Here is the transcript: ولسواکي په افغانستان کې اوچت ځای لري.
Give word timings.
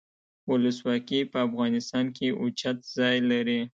ولسواکي 0.51 1.21
په 1.31 1.37
افغانستان 1.47 2.05
کې 2.15 2.27
اوچت 2.41 2.77
ځای 2.97 3.17
لري. 3.31 3.61